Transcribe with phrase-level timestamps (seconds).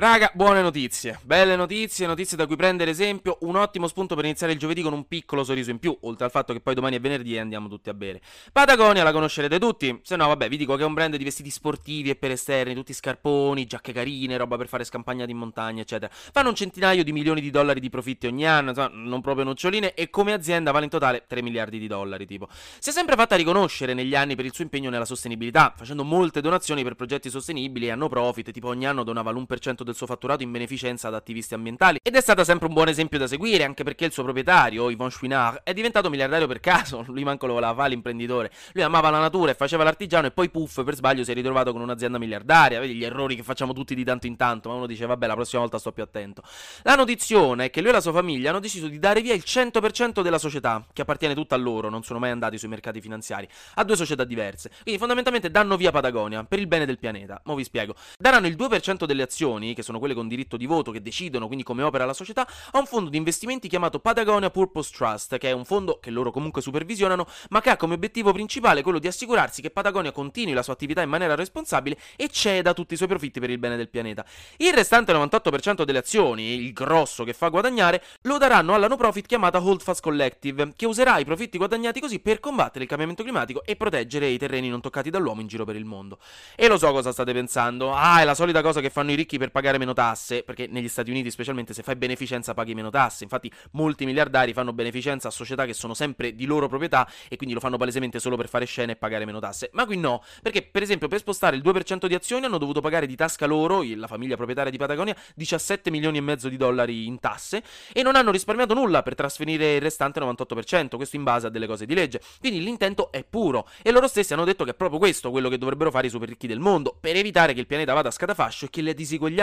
[0.00, 4.54] Raga, buone notizie, belle notizie, notizie da cui prendere esempio, un ottimo spunto per iniziare
[4.54, 7.00] il giovedì con un piccolo sorriso in più, oltre al fatto che poi domani è
[7.00, 8.22] venerdì e andiamo tutti a bere.
[8.50, 11.50] Patagonia la conoscerete tutti, se no vabbè vi dico che è un brand di vestiti
[11.50, 16.10] sportivi e per esterni, tutti scarponi, giacche carine, roba per fare scampagnate in montagna, eccetera.
[16.10, 19.92] Fanno un centinaio di milioni di dollari di profitti ogni anno, insomma, non proprio noccioline,
[19.92, 22.48] e come azienda vale in totale 3 miliardi di dollari, tipo.
[22.78, 26.40] Si è sempre fatta riconoscere negli anni per il suo impegno nella sostenibilità, facendo molte
[26.40, 30.42] donazioni per progetti sostenibili e hanno profit, tipo ogni anno donava l'1% del suo fatturato
[30.42, 31.98] in beneficenza ad attivisti ambientali.
[32.02, 35.10] Ed è stata sempre un buon esempio da seguire anche perché il suo proprietario, Yvon
[35.10, 39.20] Chouinard, è diventato miliardario per caso, lui manco lo voleva fare l'imprenditore, lui amava la
[39.20, 42.80] natura e faceva l'artigiano e poi puff per sbaglio si è ritrovato con un'azienda miliardaria,
[42.80, 45.34] vedi gli errori che facciamo tutti di tanto in tanto, ma uno dice vabbè la
[45.34, 46.42] prossima volta sto più attento.
[46.82, 49.42] La notizione è che lui e la sua famiglia hanno deciso di dare via il
[49.44, 53.48] 100% della società, che appartiene tutta a loro, non sono mai andati sui mercati finanziari,
[53.74, 57.54] a due società diverse, quindi fondamentalmente danno via Patagonia per il bene del pianeta, mo
[57.54, 57.94] vi spiego.
[58.18, 61.64] Daranno il 2% delle azioni, che sono quelle con diritto di voto che decidono quindi
[61.64, 65.52] come opera la società, a un fondo di investimenti chiamato Patagonia Purpose Trust, che è
[65.52, 69.62] un fondo che loro comunque supervisionano, ma che ha come obiettivo principale quello di assicurarsi
[69.62, 73.40] che Patagonia continui la sua attività in maniera responsabile e ceda tutti i suoi profitti
[73.40, 74.24] per il bene del pianeta.
[74.58, 79.26] Il restante 98% delle azioni, il grosso che fa guadagnare, lo daranno alla no profit
[79.26, 83.76] chiamata Holdfast Collective, che userà i profitti guadagnati così per combattere il cambiamento climatico e
[83.76, 86.18] proteggere i terreni non toccati dall'uomo in giro per il mondo.
[86.54, 87.92] E lo so cosa state pensando.
[87.92, 90.88] Ah, è la solita cosa che fanno i ricchi per pagare meno tasse perché negli
[90.88, 95.30] Stati Uniti specialmente se fai beneficenza paghi meno tasse, infatti molti miliardari fanno beneficenza a
[95.30, 98.64] società che sono sempre di loro proprietà e quindi lo fanno palesemente solo per fare
[98.64, 102.06] scene e pagare meno tasse, ma qui no, perché per esempio per spostare il 2%
[102.06, 106.18] di azioni hanno dovuto pagare di tasca loro, la famiglia proprietaria di Patagonia, 17 milioni
[106.18, 107.62] e mezzo di dollari in tasse
[107.92, 111.66] e non hanno risparmiato nulla per trasferire il restante 98%, questo in base a delle
[111.66, 114.98] cose di legge, quindi l'intento è puro e loro stessi hanno detto che è proprio
[114.98, 117.92] questo quello che dovrebbero fare i super ricchi del mondo per evitare che il pianeta
[117.92, 118.92] vada a scatafascio e che la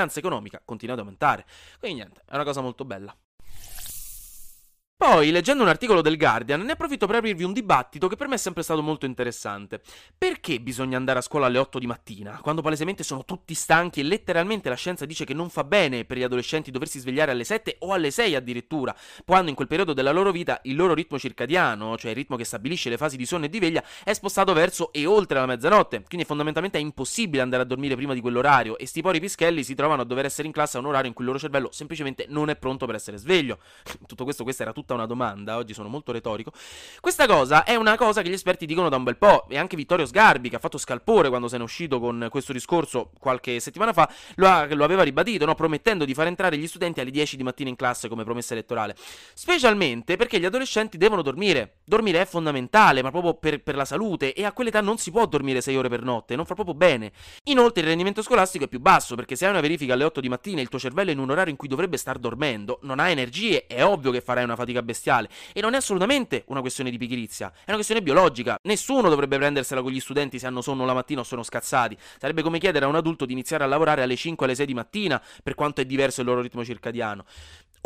[0.07, 1.45] disuguaglianza economica continui ad aumentare.
[1.79, 3.15] Quindi niente, è una cosa molto bella.
[4.99, 8.33] Poi, leggendo un articolo del Guardian, ne approfitto per aprirvi un dibattito che per me
[8.33, 9.79] è sempre stato molto interessante.
[10.17, 14.03] Perché bisogna andare a scuola alle 8 di mattina, quando palesemente sono tutti stanchi e
[14.03, 17.75] letteralmente la scienza dice che non fa bene per gli adolescenti doversi svegliare alle 7
[17.81, 21.95] o alle 6 addirittura, quando in quel periodo della loro vita il loro ritmo circadiano,
[21.95, 24.91] cioè il ritmo che stabilisce le fasi di sonno e di veglia, è spostato verso
[24.91, 28.87] e oltre la mezzanotte, quindi fondamentalmente è impossibile andare a dormire prima di quell'orario e
[28.87, 31.23] sti pori pischelli si trovano a dover essere in classe a un orario in cui
[31.23, 33.59] il loro cervello semplicemente non è pronto per essere sveglio.
[34.07, 36.51] Tutto questo, questa era tutto tutta una domanda, oggi sono molto retorico.
[37.01, 39.75] Questa cosa è una cosa che gli esperti dicono da un bel po', e anche
[39.75, 43.59] Vittorio Sgarbi, che ha fatto scalpore quando se ne è uscito con questo discorso qualche
[43.59, 45.55] settimana fa, lo, ha, lo aveva ribadito, no?
[45.55, 48.95] promettendo di far entrare gli studenti alle 10 di mattina in classe come promessa elettorale.
[49.33, 51.76] Specialmente perché gli adolescenti devono dormire.
[51.89, 55.25] Dormire è fondamentale, ma proprio per, per la salute, e a quell'età non si può
[55.25, 57.13] dormire 6 ore per notte, non fa proprio bene.
[57.45, 60.27] Inoltre il rendimento scolastico è più basso, perché se hai una verifica alle 8 di
[60.27, 62.99] mattina e il tuo cervello è in un orario in cui dovrebbe star dormendo, non
[62.99, 65.29] ha energie, è ovvio che farai una fatica bestiale.
[65.53, 68.57] E non è assolutamente una questione di pigrizia, è una questione biologica.
[68.63, 71.97] Nessuno dovrebbe prendersela con gli studenti se hanno sonno la mattina o sono scazzati.
[72.19, 74.65] Sarebbe come chiedere a un adulto di iniziare a lavorare alle 5 o alle 6
[74.65, 77.23] di mattina, per quanto è diverso il loro ritmo circadiano.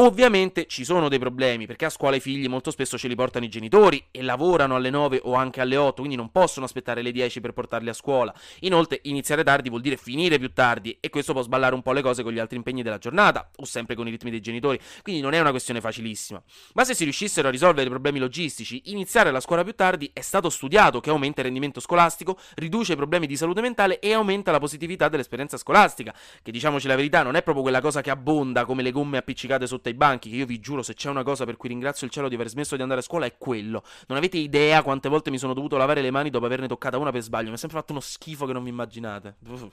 [0.01, 3.45] Ovviamente ci sono dei problemi, perché a scuola i figli molto spesso ce li portano
[3.45, 7.11] i genitori e lavorano alle 9 o anche alle 8, quindi non possono aspettare le
[7.11, 8.33] 10 per portarli a scuola.
[8.61, 12.01] Inoltre, iniziare tardi vuol dire finire più tardi e questo può sballare un po' le
[12.01, 15.21] cose con gli altri impegni della giornata, o sempre con i ritmi dei genitori, quindi
[15.21, 16.41] non è una questione facilissima.
[16.73, 20.21] Ma se si riuscissero a risolvere i problemi logistici, iniziare la scuola più tardi è
[20.21, 24.49] stato studiato che aumenta il rendimento scolastico, riduce i problemi di salute mentale e aumenta
[24.49, 26.11] la positività dell'esperienza scolastica,
[26.41, 29.67] che diciamoci la verità non è proprio quella cosa che abbonda come le gomme appiccicate
[29.67, 32.11] sotto ai banchi, che io vi giuro se c'è una cosa per cui ringrazio il
[32.11, 33.83] cielo di aver smesso di andare a scuola è quello.
[34.07, 37.11] Non avete idea quante volte mi sono dovuto lavare le mani dopo averne toccata una
[37.11, 39.35] per sbaglio, mi ha sempre fatto uno schifo che non vi immaginate.
[39.47, 39.67] Uff.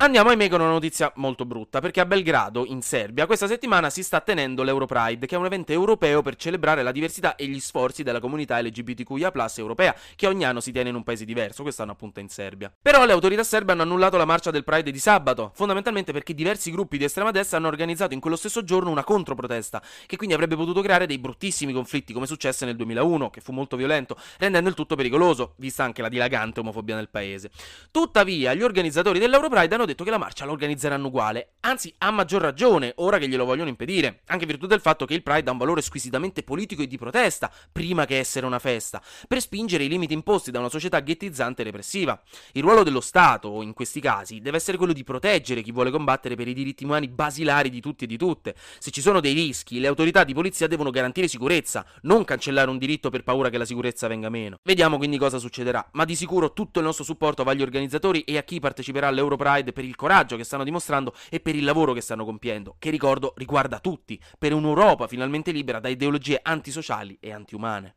[0.00, 4.04] Andiamo ahimè con una notizia molto brutta, perché a Belgrado, in Serbia, questa settimana si
[4.04, 8.04] sta tenendo l'Europride, che è un evento europeo per celebrare la diversità e gli sforzi
[8.04, 12.20] della comunità LGBTQIA europea, che ogni anno si tiene in un paese diverso, quest'anno appunto
[12.20, 12.72] in Serbia.
[12.80, 16.70] Però le autorità serbe hanno annullato la marcia del Pride di sabato, fondamentalmente perché diversi
[16.70, 20.54] gruppi di estrema destra hanno organizzato in quello stesso giorno una controprotesta, che quindi avrebbe
[20.54, 24.76] potuto creare dei bruttissimi conflitti, come successe nel 2001, che fu molto violento, rendendo il
[24.76, 27.50] tutto pericoloso, vista anche la dilagante omofobia nel paese.
[27.90, 32.40] Tuttavia, gli organizzatori dell'Europride hanno detto che la marcia la organizzeranno uguale, anzi a maggior
[32.40, 35.52] ragione ora che glielo vogliono impedire, anche in virtù del fatto che il Pride ha
[35.52, 39.88] un valore squisitamente politico e di protesta, prima che essere una festa, per spingere i
[39.88, 42.20] limiti imposti da una società ghettizzante e repressiva.
[42.52, 46.34] Il ruolo dello Stato, in questi casi, deve essere quello di proteggere chi vuole combattere
[46.34, 48.54] per i diritti umani basilari di tutti e di tutte.
[48.78, 52.78] Se ci sono dei rischi, le autorità di polizia devono garantire sicurezza, non cancellare un
[52.78, 54.58] diritto per paura che la sicurezza venga meno.
[54.62, 58.36] Vediamo quindi cosa succederà, ma di sicuro tutto il nostro supporto va agli organizzatori e
[58.36, 62.00] a chi parteciperà all'Europride per il coraggio che stanno dimostrando e per il lavoro che
[62.00, 67.94] stanno compiendo, che ricordo riguarda tutti, per un'Europa finalmente libera da ideologie antisociali e antiumane.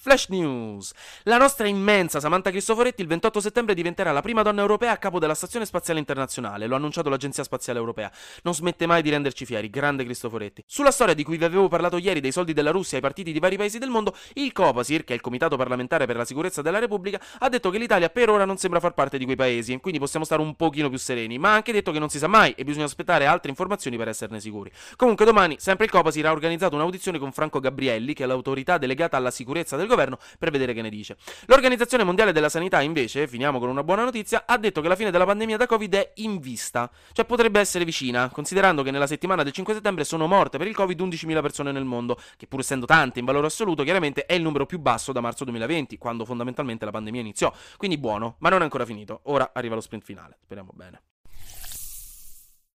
[0.00, 0.92] Flash News.
[1.24, 5.18] La nostra immensa Samantha Cristoforetti il 28 settembre diventerà la prima donna europea a capo
[5.18, 8.08] della Stazione Spaziale Internazionale, lo ha annunciato l'Agenzia Spaziale Europea.
[8.44, 10.62] Non smette mai di renderci fieri, grande Cristoforetti.
[10.68, 13.40] Sulla storia di cui vi avevo parlato ieri dei soldi della Russia ai partiti di
[13.40, 16.78] vari paesi del mondo, il Copasir, che è il Comitato parlamentare per la sicurezza della
[16.78, 19.98] Repubblica, ha detto che l'Italia per ora non sembra far parte di quei paesi, quindi
[19.98, 22.52] possiamo stare un pochino più sereni, ma ha anche detto che non si sa mai
[22.52, 24.70] e bisogna aspettare altre informazioni per esserne sicuri.
[24.94, 29.16] Comunque domani, sempre il Copasir ha organizzato un'audizione con Franco Gabrielli, che è l'autorità delegata
[29.16, 31.16] alla sicurezza del governo, per vedere che ne dice.
[31.46, 35.10] L'Organizzazione Mondiale della Sanità, invece, finiamo con una buona notizia, ha detto che la fine
[35.10, 39.42] della pandemia da Covid è in vista, cioè potrebbe essere vicina, considerando che nella settimana
[39.42, 42.86] del 5 settembre sono morte per il Covid 11.000 persone nel mondo, che pur essendo
[42.86, 46.84] tante in valore assoluto, chiaramente è il numero più basso da marzo 2020, quando fondamentalmente
[46.84, 47.52] la pandemia iniziò.
[47.76, 49.20] Quindi buono, ma non è ancora finito.
[49.24, 51.07] Ora arriva lo sprint finale, speriamo bene.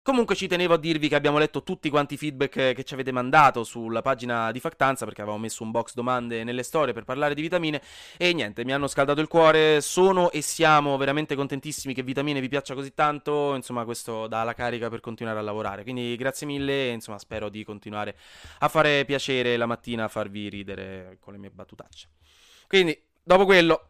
[0.02, 3.12] Comunque ci tenevo a dirvi che abbiamo letto tutti quanti i feedback che ci avete
[3.12, 7.34] mandato sulla pagina di Factanza perché avevamo messo un box domande nelle storie per parlare
[7.34, 7.82] di vitamine.
[8.16, 12.48] E niente, mi hanno scaldato il cuore, sono e siamo veramente contentissimi che vitamine vi
[12.48, 16.88] piaccia così tanto, insomma questo dà la carica per continuare a lavorare, quindi grazie mille
[16.88, 18.16] e insomma spero di continuare
[18.60, 22.08] a fare piacere la mattina a farvi ridere con le mie battutacce.
[22.66, 23.89] Quindi, dopo quello,